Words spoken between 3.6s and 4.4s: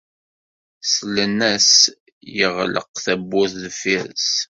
deffir-s.